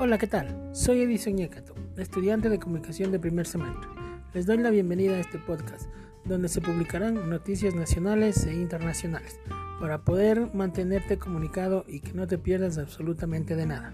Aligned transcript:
Hola, 0.00 0.16
¿qué 0.16 0.28
tal? 0.28 0.70
Soy 0.70 1.00
Edison 1.00 1.34
Ñecato, 1.34 1.74
estudiante 1.96 2.48
de 2.48 2.60
comunicación 2.60 3.10
de 3.10 3.18
primer 3.18 3.48
semestre. 3.48 3.88
Les 4.32 4.46
doy 4.46 4.58
la 4.58 4.70
bienvenida 4.70 5.16
a 5.16 5.18
este 5.18 5.40
podcast, 5.40 5.90
donde 6.24 6.48
se 6.48 6.60
publicarán 6.60 7.28
noticias 7.28 7.74
nacionales 7.74 8.46
e 8.46 8.54
internacionales, 8.54 9.40
para 9.80 10.04
poder 10.04 10.54
mantenerte 10.54 11.18
comunicado 11.18 11.84
y 11.88 11.98
que 11.98 12.12
no 12.12 12.28
te 12.28 12.38
pierdas 12.38 12.78
absolutamente 12.78 13.56
de 13.56 13.66
nada. 13.66 13.92